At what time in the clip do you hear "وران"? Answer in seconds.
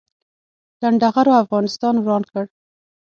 1.97-2.23